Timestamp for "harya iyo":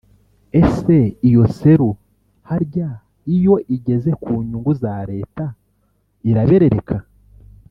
2.49-3.55